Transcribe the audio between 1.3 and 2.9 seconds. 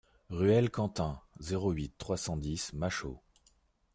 zéro huit, trois cent dix